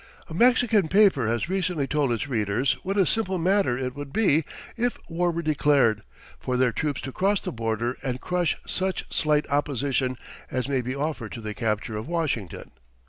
[0.27, 4.43] A Mexican paper has recently told its readers what a simple matter it would be,
[4.75, 6.01] if war were declared,
[6.39, 10.17] for their troops to cross the border and crush such slight opposition
[10.49, 12.71] as may be offered to the capture of Washington.